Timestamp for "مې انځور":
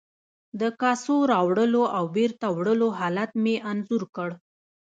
3.43-4.03